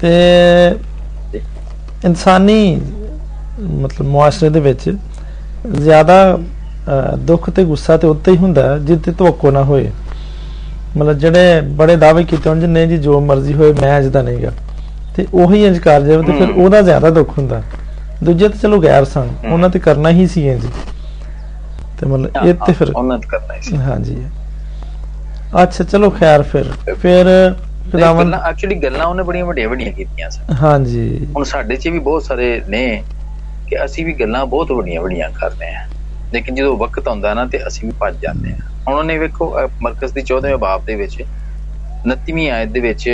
ਤੇ 0.00 0.10
ਇਨਸਾਨੀ 2.04 2.80
ਮਤਲਬ 3.60 4.06
ਮੁਆਸ਼ਰੇ 4.06 4.48
ਦੇ 4.48 4.60
ਵਿੱਚ 4.60 4.90
ਜ਼ਿਆਦਾ 5.76 6.38
ਦੁੱਖ 7.20 7.48
ਤੇ 7.50 7.64
ਗੁੱਸਾ 7.64 7.96
ਤੇ 7.96 8.06
ਉੱਤੇ 8.06 8.32
ਹੀ 8.32 8.36
ਹੁੰਦਾ 8.36 8.76
ਜਿੱਤੇ 8.78 9.12
ਤਵੱਕੋ 9.12 9.50
ਨਾ 9.50 9.62
ਹੋਏ। 9.62 9.90
ਮਤਲਬ 10.96 11.18
ਜਿਹੜੇ 11.18 11.60
ਬੜੇ 11.76 11.96
ਦਾਅਵੇ 11.96 12.24
ਕੀਤੇ 12.24 12.54
ਜੀ 12.60 12.66
ਨਹੀਂ 12.66 12.86
ਜੀ 12.88 12.96
ਜੋ 12.98 13.20
ਮਰਜ਼ੀ 13.20 13.54
ਹੋਏ 13.54 13.72
ਮੈਂ 13.72 13.98
ਅਜਦਾ 13.98 14.22
ਨਹੀਂਗਾ। 14.22 14.52
ਤੇ 15.18 15.26
ਉਹੀ 15.34 15.64
ਇੰਜ 15.64 15.78
ਕਰ 15.78 16.00
ਜਾਵੇ 16.00 16.26
ਤੇ 16.26 16.32
ਫਿਰ। 16.32 16.50
ਉਹਦਾ 16.50 16.80
ਜ਼ਿਆਦਾ 16.82 17.10
ਦੁੱਖ 17.10 17.38
ਹੁੰਦਾ। 17.38 17.62
ਦੂਜੇ 18.24 18.48
ਤੇ 18.48 18.58
ਚਲੋ 18.58 18.78
ਗੈਰ 18.78 19.04
ਸਨ। 19.04 19.28
ਉਹਨਾਂ 19.50 19.68
ਤੇ 19.70 19.78
ਕਰਨਾ 19.78 20.10
ਹੀ 20.10 20.26
ਸੀ 20.26 20.48
ਇੰਜ। 20.48 20.66
ਤੇ 22.00 22.06
ਮਤਲਬ 22.06 22.46
ਇਹ 22.46 22.54
ਤੇ 22.66 22.72
ਫਿਰ 22.72 22.92
ਉਹਨਾਂ 22.96 23.18
ਤੇ 23.18 23.28
ਕਰਨਾ 23.28 23.54
ਹੀ 23.54 23.60
ਸੀ। 23.60 23.76
ਹਾਂਜੀ। 23.76 24.16
ਅੱਛਾ 25.62 25.84
ਚਲੋ 25.84 26.10
ਖੈਰ 26.10 26.42
ਫਿਰ। 26.42 26.72
ਫਿਰ 27.02 27.26
ਖੁਦਾਵੰਦ 27.92 28.34
ਐਕਚੁਅਲੀ 28.34 28.74
ਗੱਲਾਂ 28.74 29.06
ਉਹਨੇ 29.06 29.22
ਬੜੀਆਂ 29.22 29.44
ਵੱਡੀਆਂ 29.44 29.68
ਵੱਡੀਆਂ 29.68 29.92
ਕੀਤੀਆਂ 29.92 30.30
ਸਨ। 30.30 30.54
ਹਾਂਜੀ। 30.54 31.26
ਹੁਣ 31.36 31.44
ਸਾਡੇ 31.44 31.76
'ਚ 31.76 31.88
ਵੀ 31.88 31.98
ਬਹੁਤ 31.98 32.22
ਸਾਰੇ 32.22 32.62
ਨੇ 32.68 33.02
ਕਿ 33.68 33.84
ਅਸੀਂ 33.84 34.04
ਵੀ 34.06 34.12
ਗੱਲਾਂ 34.12 34.46
ਬਹੁਤ 34.46 34.72
ਵੱਡੀਆਂ 34.72 35.02
ਵੱਡੀਆਂ 35.02 35.30
ਕਰਦੇ 35.30 35.74
ਹਾਂ। 35.74 35.86
ਲੇਕਿਨ 36.34 36.54
ਜਦੋਂ 36.54 36.76
ਵਕਤ 36.76 37.08
ਆਉਂਦਾ 37.08 37.34
ਨਾ 37.34 37.44
ਤੇ 37.46 37.66
ਅਸੀਂ 37.66 37.88
ਵੀ 37.88 37.94
ਭੱਜ 38.00 38.16
ਜਾਂਦੇ 38.22 38.52
ਹਾਂ। 38.52 38.58
ਹੁਣ 38.88 38.98
ਉਹਨੇ 38.98 39.18
ਵੇਖੋ 39.18 39.54
ਮਰਕਜ਼ 39.82 40.12
ਦੀ 40.14 40.22
14ਵੇਂ 40.22 40.56
ਬਾਬ 40.56 40.84
ਦੇ 40.84 40.94
ਵਿੱਚ 40.94 41.22
29ਵੀਂ 42.06 42.50
ਆਇਤ 42.50 42.68
ਦੇ 42.68 42.80
ਵਿੱਚ 42.80 43.08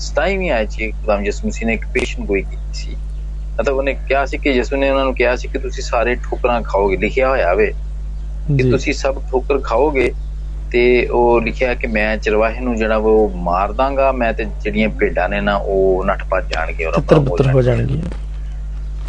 27ਵੀਂ 0.00 0.50
ਆਇਤ 0.50 0.70
'ਚ 0.70 0.90
ਖੁਦਾਮ 0.92 1.24
ਯਿਸੂ 1.24 1.48
ਮਸੀਹ 1.48 1.66
ਨੇ 1.66 1.74
ਇੱਕ 1.74 1.86
ਪੇਸ਼ਨ 1.94 2.24
ਗੋਈ 2.24 2.42
ਕੀਤੀ 2.42 2.72
ਸੀ 2.74 2.96
ਮਤਲਬ 3.58 3.76
ਉਹਨੇ 3.76 3.94
ਕਿਹਾ 4.08 4.24
ਸੀ 4.26 4.38
ਕਿ 4.38 4.50
ਯਿਸੂ 4.50 4.76
ਨੇ 4.76 4.90
ਉਹਨਾਂ 4.90 5.04
ਨੂੰ 5.04 5.14
ਕਿਹਾ 5.14 5.34
ਸੀ 5.36 5.48
ਕਿ 5.48 5.58
ਤੁਸੀਂ 5.58 5.82
ਸਾਰੇ 5.82 6.14
ਠੋਕਰਾਂ 6.22 6.60
ਖਾਓਗੇ 6.62 6.96
ਲਿਖਿਆ 6.96 7.28
ਹੋਇਆ 7.28 7.54
ਵੇ 7.54 7.72
ਕਿ 8.48 8.70
ਤੁਸੀਂ 8.70 8.92
ਸਭ 8.94 9.20
ਠੋਕਰ 9.30 9.60
ਖਾਓਗੇ 9.60 10.10
ਤੇ 10.70 10.82
ਉਹ 11.08 11.40
ਲਿਖਿਆ 11.40 11.74
ਕਿ 11.74 11.86
ਮੈਂ 11.86 12.16
ਚਰਵਾਹੇ 12.16 12.60
ਨੂੰ 12.60 12.76
ਜਿਹੜਾ 12.76 12.96
ਉਹ 12.96 13.36
ਮਾਰ 13.42 13.72
ਦਾਂਗਾ 13.72 14.10
ਮੈਂ 14.12 14.32
ਤੇ 14.32 14.44
ਜਿਹੜੀਆਂ 14.44 14.88
ਭੇਡਾਂ 14.98 15.28
ਨੇ 15.28 15.40
ਨਾ 15.40 15.56
ਉਹ 15.56 16.04
ਨੱਠ 16.04 16.24
ਭੱਜ 16.30 16.52
ਜਾਣਗੇ 16.52 16.84
ਔਰ 16.84 16.98
ਬਿੱਤਰ 17.00 17.52
ਹੋ 17.52 17.62
ਜਾਣਗੀਆਂ 17.62 18.29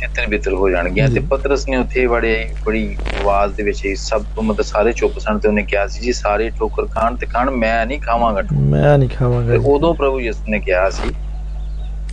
ਤਿੱਤਰ 0.02 0.28
ਬਿੱਤਰ 0.28 0.54
ਹੋ 0.54 0.70
ਜਾਣਗੀਆਂ। 0.70 1.08
ਤੇ 1.10 1.20
ਪਤਰਸ 1.32 1.68
ਨੇ 1.70 1.78
ਉੱਥੇ 1.78 2.06
ਬੜੇ 2.08 2.34
ਬੜੀ 2.66 2.84
ਆਵਾਜ਼ 3.22 3.54
ਦੇ 3.56 3.64
ਵਿੱਚ 3.64 3.82
ਸਭ 4.00 4.24
ਤੋਂ 4.36 4.44
ਮਤਲਬ 4.44 4.66
ਸਾਰੇ 4.66 4.92
ਚੁੱਪ 4.94 5.18
ਸਨ 5.20 5.40
ਤੇ 5.40 5.48
ਉਹਨੇ 5.48 5.64
ਕਿਹਾ 5.64 5.86
ਸੀ 5.88 6.02
ਜੀ 6.02 6.12
ਸਾਰੇ 6.14 6.50
ਠੋਕਰ 6.60 6.86
ਖਾਣ 6.86 7.16
ਤੇ 7.16 7.26
ਖਾਣ 7.26 7.50
ਮੈਂ 7.56 7.86
ਨਹੀਂ 7.86 8.00
ਖਾਵਾਂਗਾ। 8.02 8.42
ਮੈਂ 8.54 8.98
ਨਹੀਂ 8.98 9.10
ਖਾਵਾਂਗਾ। 9.10 9.60
ਉਦੋਂ 9.66 9.94
ਪ੍ਰਭੂ 9.96 10.20
ਯਿਸੂ 10.20 10.52
ਨੇ 10.52 10.60
ਕਿਹਾ 10.60 10.90
ਸੀ 10.90 11.12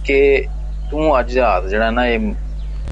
ਕਿ 0.04 0.44
ਤੂੰ 0.90 1.18
ਅੱਜ 1.20 1.38
ਰਾਤ 1.38 1.66
ਜਿਹੜਾ 1.68 1.90
ਨਾ 1.90 2.06
ਇਹ 2.06 2.32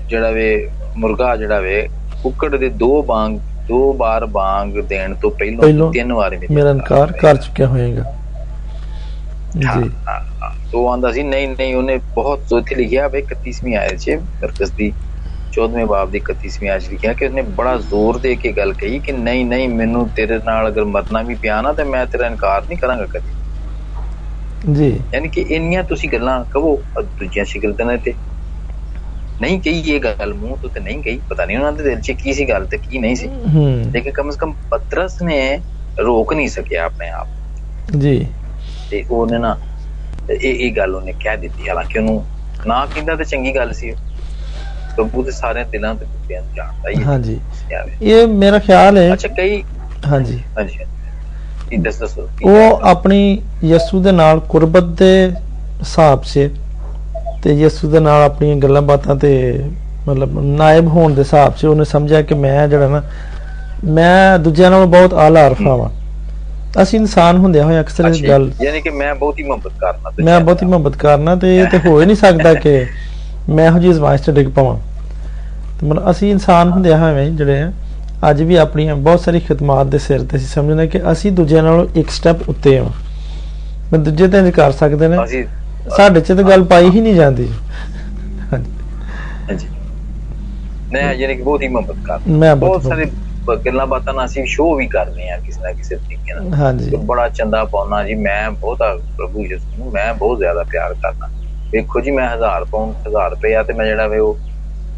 ਜਿਹੜਾ 0.09 0.31
ਵੇ 0.31 0.49
ਮੁਰਗਾ 0.97 1.37
ਜਿਹੜਾ 1.37 1.61
ਵੇ 1.61 1.89
ਕੁੱਕੜ 2.23 2.55
ਦੇ 2.57 2.69
ਦੋ 2.69 3.03
ਬਾਂਗ 3.03 3.39
ਦੋ 3.69 3.93
ਬਾਰ 3.93 4.25
ਬਾਂਗ 4.27 4.79
ਦੇਣ 4.89 5.15
ਤੋਂ 5.15 5.31
ਪਹਿਲੋਂ 5.31 5.93
ਤਿੰਨ 5.93 6.13
ਵਾਰ 6.13 6.37
ਮੇਰਾ 6.51 6.71
ਇਨਕਾਰ 6.71 7.13
ਕਰ 7.13 7.37
ਚੁੱਕਿਆ 7.37 7.67
ਹੋਏਗਾ 7.67 8.13
ਜੀ 9.57 9.91
ਉਹ 10.77 10.89
ਆਂਦਾ 10.93 11.13
ਸੀ 11.13 11.23
ਨਹੀਂ 11.23 11.49
ਨਹੀਂ 11.49 11.75
ਉਹਨੇ 11.75 11.97
ਬਹੁਤ 12.15 12.53
ਉੱਥੇ 12.53 12.75
ਲਿਖਿਆ 12.75 13.09
ਵੇ 13.09 13.23
31ਵੀਂ 13.23 13.77
ਆਇਤ 13.77 13.99
'ਚ 13.99 14.11
ਮਰਕਜ਼ 14.43 14.73
ਦੀ 14.73 14.93
14ਵੇਂ 15.53 15.87
ਬਾਬ 15.87 16.11
ਦੀ 16.11 16.21
31ਵੀਂ 16.21 16.71
ਆਇਤ 16.71 16.91
ਲਿਖਿਆ 16.91 17.13
ਕਿ 17.13 17.27
ਉਹਨੇ 17.27 17.43
ਬੜਾ 17.43 17.77
ਜ਼ੋਰ 17.77 18.19
ਦੇ 18.19 18.35
ਕੇ 18.37 18.53
ਗੱਲ 18.53 18.73
ਕਹੀ 18.73 18.99
ਕਿ 18.99 19.13
ਨਹੀਂ 19.13 19.45
ਨਹੀਂ 19.47 19.69
ਮੈਨੂੰ 19.69 20.09
ਤੇਰੇ 20.09 20.39
ਨਾਲ 20.45 20.69
ਅਗਰ 20.69 20.85
ਮਰਨਾ 20.85 21.23
ਵੀ 21.23 21.35
ਪਿਆ 21.35 21.61
ਨਾ 21.61 21.73
ਤੇ 21.73 21.85
ਮੈਂ 21.85 22.07
ਤੇਰਾ 22.07 22.27
ਇਨਕਾਰ 22.27 22.63
ਨਹੀਂ 22.63 22.79
ਕਰਾਂਗਾ 22.79 23.07
ਕਦੇ। 23.07 23.35
ਜੀ। 24.75 25.01
ਯਾਨੀ 25.15 25.29
ਕਿ 25.29 25.45
ਇੰਨੀਆਂ 25.49 25.83
ਤੁਸੀਂ 25.85 26.09
ਗੱਲਾਂ 26.09 26.45
ਕਹੋ 26.45 26.83
ਦੂਜੀਆਂ 27.03 27.45
ਸ਼ਿਕਲ 27.45 27.75
ਨੇ 27.87 27.97
ਤੇ 27.97 28.15
ਨਹੀਂ 29.41 29.61
ਕਹੀ 29.61 29.81
ਇਹ 29.81 30.01
ਗੱਲ 30.01 30.35
ਮੂੰਹ 30.35 30.57
ਤੋਂ 30.57 30.71
ਤੇ 30.71 30.81
ਨਹੀਂ 30.81 31.03
ਕਹੀ 31.03 31.21
ਪਤਾ 31.29 31.45
ਨਹੀਂ 31.45 31.57
ਉਹਨਾਂ 31.57 31.73
ਦੇ 31.73 31.85
ਦਿਲ 31.85 32.01
'ਚ 32.01 32.13
ਕੀ 32.13 32.33
ਸੀ 32.33 32.49
ਗੱਲ 32.49 32.67
ਤੇ 32.67 32.79
ਕੀ 32.79 32.99
ਨਹੀਂ 32.99 33.17
ਸੀ। 33.17 33.29
ਲੇਕਿਨ 33.93 34.13
ਕਮ 34.13 34.31
ਸੇ 34.31 34.39
ਕਮ 34.39 34.53
ਪਤਰਸ 34.71 35.23
ਨੇ 35.23 35.61
ਰੋਕ 36.01 36.33
ਨਹੀਂ 36.33 36.49
ਸਕਿਆ 36.49 36.85
ਆਪਣੇ 36.85 37.09
ਆਪ 37.09 37.27
ਜੀ। 37.97 38.27
ਤੇ 38.91 39.05
ਉਹਨੇ 39.11 39.39
ਨਾ 39.39 39.57
ਇਹ 40.31 40.55
ਇਹ 40.57 40.73
ਗੱਲ 40.77 40.95
ਉਹਨੇ 40.95 41.13
ਕਹਿ 41.25 41.37
ਦਿੱਤੀ 41.37 41.69
ਹਾਲਾਂਕਿ 41.69 41.99
ਉਹਨੂੰ 41.99 42.25
ਨਾ 42.67 42.85
ਕਹਿੰਦਾ 42.87 43.15
ਤੇ 43.17 43.25
ਚੰਗੀ 43.25 43.55
ਗੱਲ 43.55 43.73
ਸੀ 43.73 43.93
ਪ੍ਰਭੂ 44.97 45.23
ਦੇ 45.23 45.31
ਸਾਰੇ 45.31 45.65
ਦਿਲਾਂ 45.65 45.95
ਤੇ 45.95 46.05
ਕੁੱਤਿਆਂ 46.05 46.43
ਨੂੰ 46.43 46.55
ਜਾਣਦਾ 46.55 46.91
ਹੀ। 46.91 47.03
ਹਾਂਜੀ। 47.05 47.39
ਇਹ 48.03 48.27
ਮੇਰਾ 48.27 48.59
ਖਿਆਲ 48.59 48.99
ਹੈ। 48.99 49.13
ਅੱਛਾ 49.13 49.29
ਕਈ 49.29 49.63
ਹਾਂਜੀ। 50.07 50.39
ਹਾਂਜੀ 50.59 50.79
ਇਹ 51.73 51.79
ਦੱਸ 51.79 51.99
ਦੱਸੋ 51.99 52.29
ਉਹ 52.45 52.81
ਆਪਣੀ 52.87 53.43
ਯਿਸੂ 53.65 54.01
ਦੇ 54.03 54.13
ਨਾਲ 54.13 54.41
ਕੁਰਬਤ 54.49 54.85
ਦੇ 54.99 55.11
ਹਿਸਾਬ 55.81 56.23
'ਚ 56.25 56.49
ਤੇ 57.43 57.53
ਯਿਸੂ 57.55 57.91
ਦੇ 57.91 58.01
ਨਾਲ 58.01 58.23
ਆਪਣੀਆਂ 58.23 58.57
ਗੱਲਾਂ 58.57 58.83
ਬਾਤਾਂ 58.83 59.17
ਤੇ 59.17 59.33
ਮਤਲਬ 60.09 60.39
ਨਾਇਬ 60.57 60.89
ਹੋਣ 60.89 61.15
ਦੇ 61.15 61.21
ਹਿਸਾਬ 61.21 61.55
'ਚ 61.55 61.65
ਉਹਨੇ 61.65 61.85
ਸਮਝਿਆ 61.85 62.23
ਕਿ 62.23 62.35
ਮੈਂ 62.35 62.67
ਜਿਹੜਾ 62.69 62.89
ਨਾ 62.89 63.03
ਮੈਂ 63.85 64.39
ਦੂਜਿਆਂ 64.39 64.71
ਨਾਲੋਂ 64.71 64.87
ਬਹੁਤ 64.87 65.15
ਆਲਾ 65.15 65.47
ਅਰਫਾ 65.47 65.75
ਵਾਂ। 65.77 65.89
ਅਸੀਂ 66.83 66.99
ਇਨਸਾਨ 67.01 67.37
ਹੁੰਦਿਆਂ 67.37 67.65
ਹੋਏ 67.65 67.81
ਅਕਸਰ 67.81 68.07
ਅੱਛਾ, 68.09 68.27
ਗੱਲ 68.29 68.51
ਯਾਨੀ 68.63 68.81
ਕਿ 68.81 68.91
ਮੈਂ 68.91 69.15
ਬਹੁਤ 69.15 69.39
ਹੀ 69.39 69.45
ਮੁਹੱਬਤ 69.45 69.73
ਕਰਨਾ 69.81 70.11
ਤੇ 70.11 70.23
ਮੈਂ 70.23 70.39
ਬਹੁਤੀ 70.41 70.67
ਮੁਹੱਬਤ 70.67 70.97
ਕਰਨਾ 70.97 71.35
ਤੇ 71.37 71.57
ਇਹ 71.57 71.67
ਤੇ 71.67 71.79
ਹੋ 71.79 72.01
ਹੀ 72.01 72.07
ਨਹੀਂ 72.07 72.17
ਸਕਦਾ 72.17 72.55
ਕਿ 72.55 72.85
ਮੈਂ 73.49 73.67
ਇਹੋ 73.67 73.79
ਜਿਹੀ 73.79 73.93
ਜ਼ਮਾਇਸ਼ 73.93 74.23
'ਚ 74.23 74.31
ਡਿੱਗ 74.31 74.49
ਪਵਾਂ। 74.49 74.77
ਤੇ 75.81 75.87
ਮਤਲਬ 75.87 76.11
ਅਸੀਂ 76.11 76.31
ਇਨਸਾਨ 76.31 76.71
ਹੁੰਦਿਆਂ 76.71 76.99
ਹੋਏ 76.99 77.29
ਜਿਹੜੇ 77.31 77.61
ਆ 77.63 77.73
ਅੱਜ 78.31 78.43
ਵੀ 78.43 78.57
ਆਪਣੀਆਂ 78.57 78.97
ਬਹੁਤ 78.97 79.21
ਸਾਰੀ 79.21 79.41
ਖਿਦਮਾਤ 79.41 79.87
ਦੇ 79.87 79.99
ਸਿਰ 79.99 80.23
ਤੇ 80.25 80.37
ਅਸੀਂ 80.37 80.47
ਸਮਝਦੇ 80.47 80.87
ਕਿ 80.87 81.01
ਅਸੀਂ 81.13 81.33
ਦੂਜਿਆਂ 81.33 81.63
ਨਾਲੋਂ 81.63 81.87
ਇੱਕ 81.95 82.11
ਸਟੈਪ 82.11 82.49
ਉੱਤੇ 82.49 82.79
ਹਾਂ 82.79 82.91
ਮੈਂ 83.93 83.99
ਦੂਜੇ 84.01 84.29
ਤੇ 84.29 84.51
ਕਰ 84.51 84.73
ਸਕਦੇ 84.73 85.09
ਨੇ। 85.09 85.17
ਸਾਡੇ 85.97 86.21
'ਚ 86.21 86.33
ਤਾਂ 86.33 86.45
ਗੱਲ 86.45 86.65
ਪਾਈ 86.65 86.89
ਹੀ 86.91 87.01
ਨਹੀਂ 87.01 87.15
ਜਾਂਦੀ। 87.15 87.49
ਹਾਂਜੀ। 88.53 88.71
ਹਾਂਜੀ। 89.51 89.67
ਮੈਂ 90.93 91.13
ਯਾਨੀ 91.15 91.35
ਕਿ 91.35 91.43
ਬਹੁਤ 91.43 91.63
ਹੀ 91.63 91.69
ਮੁਹੱਬਤ 91.69 91.97
ਕਰਦਾ 92.05 92.33
ਮੈਂ 92.39 92.55
ਬਹੁਤ 92.57 92.83
ਸਾਰੇ 92.83 93.05
ਗੱਲਾਂ 93.55 93.87
ਬਾਤਾਂ 93.87 94.15
ਨਾਲ 94.15 94.25
ਅਸੀਂ 94.25 94.47
ਸ਼ੋਅ 94.47 94.77
ਵੀ 94.77 94.87
ਕਰਦੇ 94.87 95.31
ਆ 95.31 95.39
ਕਿਸੇ 95.39 95.61
ਨਾ 95.61 95.73
ਕਿਸੇ 95.73 95.97
ਤਰੀਕੇ 95.97 96.35
ਨਾਲ। 96.35 96.55
ਹਾਂਜੀ। 96.55 96.97
ਬੜਾ 96.97 97.29
ਚੰਦਾ 97.29 97.65
ਪਾਉਣਾ 97.65 98.05
ਜੀ 98.05 98.15
ਮੈਂ 98.15 98.51
ਬਹੁਤਾ 98.51 98.99
ਪ੍ਰਭੂ 99.17 99.45
ਯਿਸੂ 99.45 99.67
ਨੂੰ 99.79 99.93
ਮੈਂ 99.93 100.15
ਬਹੁਤ 100.15 100.39
ਜ਼ਿਆਦਾ 100.39 100.63
ਪਿਆਰ 100.63 100.95
ਕਰਦਾ। 100.95 101.29
ਵੇਖੋ 101.71 102.01
ਜੀ 102.01 102.11
ਮੈਂ 102.11 102.37
1000 102.37 102.65
ਪਾਉਂਡ 102.65 102.95
1000 103.09 103.31
ਰੁਪਇਆ 103.31 103.63
ਤੇ 103.63 103.73
ਮੈਂ 103.73 103.87
ਜਿਹੜਾ 103.87 104.07
ਵੇ 104.07 104.19
ਉਹ 104.19 104.37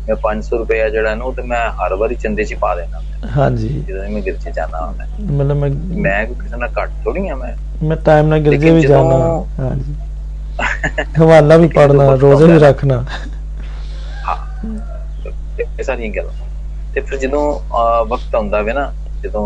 ਮੈਂ 0.09 0.17
500 0.17 0.59
ਰੁਪਇਆ 0.59 0.89
ਜਿਹੜਾ 0.89 1.15
ਨੂੰ 1.15 1.35
ਤੇ 1.35 1.43
ਮੈਂ 1.43 1.71
ਹਰ 1.71 1.95
ਵਾਰੀ 1.95 2.15
ਚੰਦੇ 2.15 2.45
ਚ 2.45 2.55
ਪਾ 2.55 2.75
ਦੇਣਾ 2.75 3.01
ਹਾਂਜੀ। 3.37 3.69
ਜਦੋਂ 3.89 4.09
ਮੈਂ 4.09 4.23
ਗਿਰਜੇ 4.23 4.51
ਜਾਣਾ 4.51 4.87
ਹੁੰਦਾ 4.87 5.05
ਮਤਲਬ 5.21 5.57
ਮੈਂ 5.57 5.71
ਮੈਂ 5.97 6.27
ਕਿਸੇ 6.27 6.57
ਨਾਲ 6.57 6.71
ਘੱਟ 6.83 6.91
ਥੋੜੀ 7.05 7.29
ਆ 7.29 7.35
ਮੈਂ। 7.35 7.53
ਮੈਂ 7.83 7.97
ਟਾਈਮ 7.97 8.27
ਨਾਲ 8.27 8.39
ਗਿਰਜੇ 8.39 8.71
ਵੀ 8.71 8.81
ਜਾਣਾ 8.81 9.45
ਹਾਂਜੀ। 9.59 9.95
ਹਵਾਲਾ 11.23 11.57
ਵੀ 11.57 11.69
ਪੜਨਾ 11.69 12.15
ਰੋਜ਼ੇ 12.15 12.47
ਵੀ 12.47 12.59
ਰੱਖਣਾ। 12.59 13.05
ਹਾਂ। 14.29 14.37
ਇਹ 15.79 15.83
ਸਾਰੀਆਂ 15.85 16.11
ਗੱਲਾਂ। 16.13 16.48
ਤੇ 16.99 17.03
ਫਿਰ 17.07 17.19
ਜਦੋਂ 17.19 17.43
ਵਕਤ 18.09 18.35
ਆਉਂਦਾ 18.35 18.61
ਵੇ 18.63 18.73
ਨਾ 18.73 18.93
ਜਦੋਂ 19.23 19.43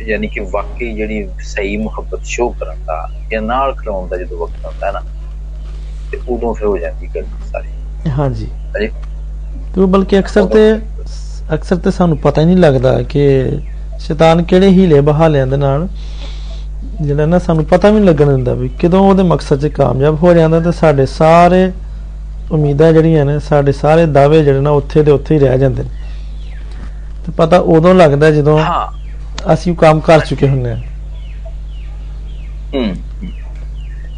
ਯਾਨੀ 0.00 0.26
ਕਿ 0.26 0.40
ਵਾਕਈ 0.40 0.92
ਜਿਹੜੀ 0.94 1.26
ਸਹੀ 1.44 1.76
ਮੁਹੱਬਤ 1.76 2.24
ਸ਼ੋਅ 2.24 2.52
ਕਰਨ 2.60 2.84
ਦਾ 2.86 3.10
ਜਾਂ 3.30 3.40
ਨਾਲ 3.42 3.74
ਖਲੋਣ 3.74 4.08
ਦਾ 4.08 4.16
ਜਦੋਂ 4.16 4.38
ਵਕਤ 4.38 4.66
ਆਉਂਦਾ 4.66 4.90
ਨਾ 4.90 5.02
ਤੇ 6.12 6.20
ਉਦੋਂ 6.28 6.54
ਫਿਰ 6.54 6.66
ਹੋ 6.66 6.76
ਜਾਂਦੀ 6.78 7.08
ਗੱਲ 7.16 7.24
ਸਾਰੀ। 7.52 8.10
ਹਾਂਜੀ। 8.10 8.46
ਤੇ 8.74 9.86
ਬਲਕਿ 9.86 10.18
ਅਕਸਰ 10.18 10.46
ਤੇ 10.46 10.62
ਅਕਸਰ 11.54 11.76
ਤੇ 11.76 11.90
ਸਾਨੂੰ 11.90 12.18
ਪਤਾ 12.18 12.40
ਹੀ 12.40 12.46
ਨਹੀਂ 12.46 12.56
ਲੱਗਦਾ 12.56 13.02
ਕਿ 13.02 13.24
ਸ਼ੈਤਾਨ 14.00 14.42
ਕਿਹੜੇ 14.42 14.68
ਹੀਲੇ 14.68 15.00
ਬਹਾਲਿਆਂ 15.00 15.46
ਦੇ 15.46 15.56
ਨਾਲ 15.56 15.88
ਜਿਹੜਾ 17.00 17.26
ਨਾ 17.26 17.38
ਸਾਨੂੰ 17.38 17.64
ਪਤਾ 17.64 17.90
ਵੀ 17.90 17.94
ਨਹੀਂ 17.94 18.04
ਲੱਗਣ 18.04 18.26
ਦਿੰਦਾ 18.26 18.54
ਵੀ 18.54 18.68
ਕਦੋਂ 18.82 19.00
ਉਹਦੇ 19.00 19.22
ਮਕਸਦ 19.22 19.60
'ਚ 19.60 19.72
ਕਾਮਯਾਬ 19.72 20.22
ਹੋ 20.22 20.34
ਜਾਂਦਾ 20.34 20.60
ਤੇ 20.60 20.72
ਸਾਡੇ 20.72 21.06
ਸਾਰੇ 21.06 21.70
ਉਮੀਦਾਂ 22.50 22.92
ਜਿਹੜੀਆਂ 22.92 23.24
ਨੇ 23.24 23.38
ਸਾਡੇ 23.40 23.72
ਸਾਰੇ 23.74 24.06
ਦਾਅਵੇ 24.08 24.42
ਜਿਹੜੇ 24.42 24.60
ਨਾ 24.60 24.70
ਉੱਥੇ 24.72 25.02
ਦੇ 25.02 25.10
ਉੱਥੇ 25.10 25.34
ਹੀ 25.34 25.40
ਰਹਿ 25.40 25.58
ਜਾਂਦੇ 25.58 25.82
ਨੇ। 25.82 25.88
ਤੇ 27.24 27.32
ਪਤਾ 27.36 27.58
ਉਦੋਂ 27.68 27.94
ਲੱਗਦਾ 27.94 28.30
ਜਦੋਂ 28.30 28.58
ਹਾਂ। 28.60 28.86
ਅਸੀਂ 29.52 29.72
ਉਹ 29.72 29.76
ਕੰਮ 29.76 30.00
ਕਰ 30.02 30.20
ਚੁੱਕੇ 30.20 30.48
ਹੁੰਦੇ 30.48 30.70
ਹਾਂ। 30.70 30.80
ਹੂੰ। 32.72 32.82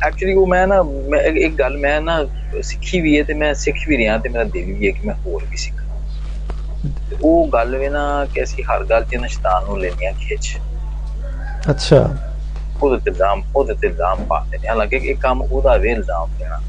ਐਕਚੁਅਲੀ 0.01 0.35
ਉਹ 0.35 0.47
ਮੈਂ 0.47 0.67
ਨਾ 0.67 0.83
ਮੈਂ 1.09 1.21
ਇੱਕ 1.39 1.55
ਗੱਲ 1.55 1.77
ਮੈਂ 1.79 2.01
ਨਾ 2.01 2.19
ਸਿੱਖੀ 2.63 3.01
ਵੀ 3.01 3.17
ਹੈ 3.19 3.23
ਤੇ 3.25 3.35
ਮੈਂ 3.35 3.53
ਸਿੱਖ 3.57 3.77
ਵੀ 3.89 3.97
ਰਿਹਾ 3.97 4.17
ਤੇ 4.19 4.29
ਮੇਰਾ 4.29 4.45
ਦਿਲ 4.47 4.73
ਵੀ 4.73 4.87
ਹੈ 4.87 4.93
ਕਿ 4.93 5.07
ਮੈਂ 5.07 5.15
ਹੋਰ 5.17 5.45
ਵੀ 5.45 5.57
ਸਿੱਖਾਂ। 5.59 5.85
ਤੇ 7.05 7.17
ਉਹ 7.21 7.49
ਗੱਲ 7.51 7.77
ਵੇ 7.77 7.89
ਨਾ 7.91 8.05
ਕਿ 8.27 8.43
ਅਸੀਂ 8.43 8.65
ਹਰ 8.67 8.85
ਗੱਲ 8.87 9.05
'ਚ 9.05 9.17
ਨਾ 9.17 9.27
ਸ਼ੈਤਾਨ 9.29 9.65
ਨੂੰ 9.65 9.79
ਹਾਂ 9.81 10.13
ਖਿੱਚ। 10.19 10.57
ਅੱਛਾ। 11.71 12.01
ਉਹਦੇ 12.81 12.99
ਤੇ 12.99 13.11
ਇਲਜ਼ਾਮ 13.11 13.43
ਉਹਦੇ 13.55 13.75
ਤੇ 13.75 13.87
ਇਲਜ਼ਾਮ 13.87 14.23
ਪਾਉਂਦੇ 14.25 14.59
ਨੇ। 14.59 14.69
ਹਾਲਾਂਕਿ 14.69 14.97
ਇਹ 15.03 15.17
ਕੰਮ 15.19 15.43
ਉਹਦਾ 15.43 15.77
ਵੇ 15.77 15.91
ਇਲਜ਼ਾਮ 15.93 16.33
ਦੇਣਾ। 16.35 16.61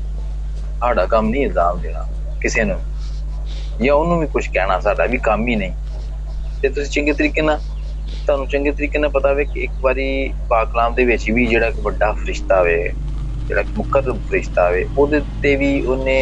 ਸਾਡਾ 0.81 1.05
ਕੰਮ 1.07 1.29
ਨਹੀਂ 1.29 1.43
ਇਲਜ਼ਾਮ 1.43 1.79
ਦੇਣਾ 1.79 2.05
ਕਿਸੇ 2.41 2.63
ਨੂੰ। 2.63 2.81
ਜਾਂ 3.79 3.93
ਉਹਨੂੰ 3.95 4.19
ਵੀ 4.19 4.27
ਕੁਝ 4.27 4.45
ਕਹਿਣਾ 4.47 4.79
ਸਾਡਾ 4.79 5.05
ਵੀ 5.07 5.17
ਕੰਮ 5.21 5.47
ਹੀ 5.47 5.55
ਨਹੀਂ। 5.55 5.73
ਤੇ 6.63 6.69
ਤੁਸੀਂ 6.69 6.89
ਚੰਗੇ 6.91 7.13
ਤਰੀਕੇ 7.13 7.41
ਨਾਲ 7.41 7.59
ਤੁਹਾਨੂੰ 8.27 8.47
ਚੰਗੇ 8.47 8.71
ਤਰੀਕੇ 8.71 8.99
ਨਾਲ 8.99 9.09
ਪਤਾ 9.11 9.31
ਵੇ 9.33 9.45
ਕਿ 9.45 9.59
ਇੱਕ 9.61 9.73
ਵਾਰੀ 9.79 10.07
ਪਾਕਲਾਮ 10.49 10.93
ਦੇ 10.93 11.05
ਵਿੱਚ 11.05 11.29
ਵੀ 11.29 11.45
ਜਿਹੜਾ 11.47 11.67
ਇੱਕ 11.67 11.79
ਵੱਡਾ 11.81 12.11
ਫਰਿਸ਼ਤਾ 12.15 12.61
ਵੇ 12.63 12.77
ਜਿਹੜਾ 13.49 13.63
ਮੁਕਰਮ 13.73 14.19
ਫਰਿਸ਼ਤਾ 14.21 14.69
ਵੇ 14.69 14.87
ਉਹਦੇ 14.95 15.21
ਤੇ 15.41 15.55
ਵੀ 15.55 15.81
ਉਹਨੇ 15.83 16.17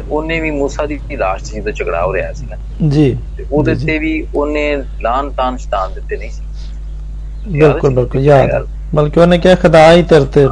ਉਹਨੇ 0.00 0.38
ਵੀ 0.40 0.50
ਮੂਸਾ 0.52 0.86
ਦੀ 0.86 0.98
ਲਾਸ਼ 1.12 1.42
'ਚ 1.44 1.54
ਜਦੋਂ 1.54 1.72
ਝਗੜਾ 1.74 2.04
ਹੋ 2.04 2.12
ਰਿਹਾ 2.14 2.32
ਸੀ 2.32 2.46
ਨਾ। 2.46 2.56
ਜੀ। 2.88 3.14
ਤੇ 3.36 3.44
ਉਹਦੇ। 3.50 3.74
ਤੇ 3.76 3.98
ਵੀ 3.98 4.12
ਉਹਨੇ 4.34 4.76
ਲਾਨ 5.02 5.30
ਤਾਨ 5.32 5.56
ਸ਼ਤਾਨ 5.58 5.92
ਦਿੱਤੇ 5.92 6.16
ਨਹੀਂ 6.16 6.30
ਸੀ। 6.30 6.46
ਬਿਲਕੁਲ 7.46 7.94
ਬਿਲਕੁਲ 7.94 8.20
ਯਾਦ। 8.22 8.66
ਬਲਕਿ 8.92 9.20
ਉਹਨੇ 9.20 9.38
ਕਿਹਾ 9.38 9.54
ਖੁਦਾ 9.56 9.90
ਹੀ 9.92 10.02
ਤੇਰੇ 10.04 10.24
ਤੇ 10.28 10.46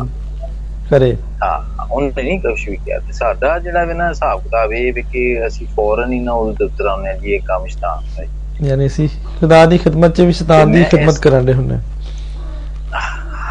ਕਰੇ। 0.91 1.15
ਹਾਂ। 1.43 1.59
ਉਹਨੇ 1.95 2.23
ਨਹੀਂ 2.23 2.41
ਕੁਛ 2.41 2.69
ਵੀ 2.69 2.77
ਕਿਹਾ 2.77 2.99
ਤੇ 2.99 3.13
ਸਾਡਾ 3.13 3.59
ਜਿਹੜਾ 3.59 3.85
ਵੀ 3.85 3.95
ਨਾ 3.95 4.09
ਹਿਸਾਬ 4.09 4.43
ਕਿਤਾਬ 4.43 4.73
ਇਹ 4.73 4.93
ਵੀ 4.93 5.03
ਕਿ 5.03 5.47
ਅਸੀਂ 5.47 5.67
ਫੌਰਨ 5.67 6.13
ਹੀ 6.13 6.21
ਨਾ 6.21 6.33
ਉਹ 6.33 6.53
ਦਫ਼ਤਰ 6.53 6.87
ਆਉਂਦੇ 6.87 7.09
ਹਾਂ 7.09 7.17
ਜੀ 7.17 7.33
ਇਹ 7.33 7.41
ਕੰਮ 7.41 7.67
ਸ਼ਤਾਨ 7.67 8.05
ਹੈ 8.21 8.27
ਯਾਨੀ 8.63 8.87
ਅਸੀਂ 8.87 9.09
ਖੁਦਾ 9.41 9.67
ਦੀ 9.67 9.79
ਖਿਦਮਤ 9.79 10.17
'ਚ 10.17 10.21
ਵੀ 10.21 10.33
ਸ਼ੈਤਾਨ 10.33 10.73
ਦੀ 10.73 10.83
ਇਸ- 10.83 11.21
ਕਰਨ 11.21 11.47
ਦੇ 11.47 11.53
ਹੁੰਦੇ 11.55 11.77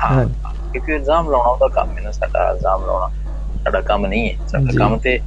ਹਾਂ। 0.03 0.25
ਕਿਉਂਕਿ 0.71 0.95
ਇਲਜ਼ਾਮ 0.95 1.29
ਲਾਉਣਾ 1.31 1.49
ਉਹਦਾ 1.49 1.67
ਕੰਮ 1.67 1.97
ਹੈ 1.97 2.01
ਨਾ 2.01 2.11
ਸਾਡਾ 2.11 2.51
ਇਲਜ਼ਾਮ 2.51 2.85
ਲਾਉਣਾ। 2.85 3.07
ਸਾਡਾ 3.63 3.81
ਕੰਮ 3.81 4.05
ਨਹੀਂ 4.05 4.29
ਹੈ 4.29 4.47
ਸਾਡਾ। 4.47 4.77
ਕੰਮ 4.77 4.97
ਤੇ 4.97 5.19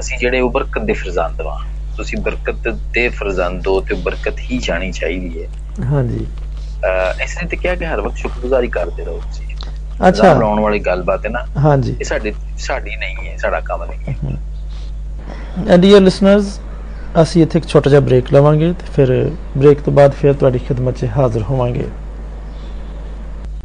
ਅਸੀਂ 0.00 0.18
ਜਿਹੜੇ 0.18 0.40
ਉਹ 0.40 0.50
ਬਰਕਤ 0.50 0.78
ਦੇ 0.78 0.92
ਫਰਜ਼ੰਦ 0.92 1.40
ਵਾਂ। 1.40 1.58
ਤੁਸੀਂ 1.96 2.18
ਬਰਕਤ 2.18 2.68
ਦੇ 2.68 3.08
ਫਰਜ਼ੰਦ 3.08 3.66
ਹੋ 3.66 3.80
ਤੇ 3.80 3.94
ਬਰਕਤ 3.94 4.38
ਹੀ 4.40 4.58
ਜਾਣੀ 4.58 4.92
ਚਾਹੀਦੀ 4.92 5.42
ਹੈ। 5.42 5.48
ਹਾਂਜੀ। 5.84 6.26
ਇਸ 7.24 7.42
ਲਈ 7.42 7.48
ਤੇ 7.48 7.56
ਕਿਹਾ 7.56 7.74
ਕਿ 7.74 7.86
ਹਰ 7.86 8.00
ਵਕਤ 8.00 8.16
ਸ਼ੁਕਰਗੁਜ਼ਾਰੀ 8.16 8.68
ਕਰਦੇ 8.68 9.04
ਰਹੋ 9.04 9.18
ਤੁਸੀਂ। 9.18 9.49
ਅੱਛਾ। 10.08 10.32
ਲਾਉਣ 10.34 10.60
ਵਾਲੀ 10.60 10.78
ਗੱਲਬਾਤ 10.78 11.24
ਹੈ 11.26 11.30
ਨਾ 11.30 11.44
ਹਾਂਜੀ। 11.60 11.96
ਇਹ 12.00 12.04
ਸਾਡੇ 12.04 12.32
ਸਾਡੀ 12.58 12.96
ਨਹੀਂ 12.96 13.28
ਹੈ 13.28 13.36
ਸਾਡਾ 13.36 13.60
ਕੰਮ 13.60 13.84
ਨਹੀਂ 13.84 14.14
ਹੈ। 15.66 15.76
ਡੀਅਰ 15.76 16.00
ਲਿਸਨਰਸ 16.00 16.58
ਅਸੀਂ 17.22 17.42
ਇੱਥੇ 17.42 17.58
ਇੱਕ 17.58 17.66
ਛੋਟਾ 17.68 17.90
ਜਿਹਾ 17.90 18.00
ਬ੍ਰੇਕ 18.00 18.32
ਲਵਾਂਗੇ 18.32 18.72
ਤੇ 18.72 18.92
ਫਿਰ 18.96 19.30
ਬ੍ਰੇਕ 19.56 19.80
ਤੋਂ 19.80 19.92
ਬਾਅਦ 19.92 20.12
ਫਿਰ 20.12 20.32
ਤੁਹਾਡੀ 20.32 20.58
ਖਿਦਮਤ 20.58 20.96
'ਚ 20.96 21.04
ਹਾਜ਼ਰ 21.16 21.42
ਹੋਵਾਂਗੇ। 21.42 21.86